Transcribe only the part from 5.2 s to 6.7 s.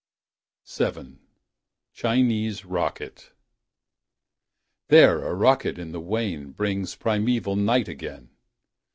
a rocket in the Wain